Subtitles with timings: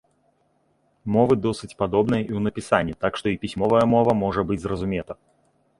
[1.15, 5.13] Мовы досыць падобныя і ў напісанні, так што і пісьмовая мова можа быць зразумета.